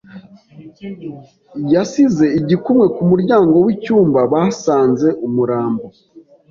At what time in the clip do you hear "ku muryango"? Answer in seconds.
2.95-3.55